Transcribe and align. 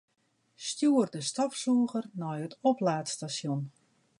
Stjoer 0.67 1.07
de 1.13 1.21
stofsûger 1.29 2.05
nei 2.19 2.39
it 2.45 2.53
oplaadstasjon. 2.69 3.61